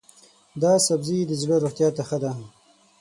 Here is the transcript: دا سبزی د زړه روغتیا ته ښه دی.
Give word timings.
دا 0.61 0.73
سبزی 0.87 1.19
د 1.25 1.31
زړه 1.41 1.55
روغتیا 1.63 1.89
ته 1.97 2.01
ښه 2.07 2.17
دی. 2.23 2.33